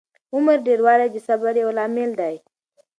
[0.35, 2.35] عمر ډېروالی د صبر یو لامل دی.